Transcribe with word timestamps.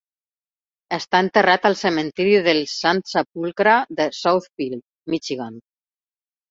Està 0.97 1.19
enterrat 1.25 1.67
al 1.71 1.77
cementiri 1.83 2.33
del 2.49 2.63
Sant 2.73 3.05
Sepulcre 3.13 3.79
de 4.01 4.11
Southfield, 4.25 4.87
Michigan. 5.15 5.67